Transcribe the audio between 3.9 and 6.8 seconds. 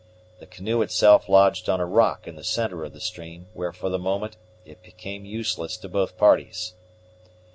the moment it became useless to both parties.